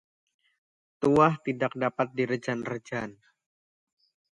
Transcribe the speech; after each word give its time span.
Tuah 0.99 1.33
tidak 1.45 1.73
dapat 1.83 2.07
direjan-rejan 2.17 3.09